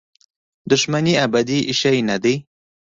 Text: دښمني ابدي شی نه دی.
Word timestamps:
دښمني 0.71 1.13
ابدي 1.25 1.59
شی 1.79 1.97
نه 2.09 2.17
دی. 2.23 2.35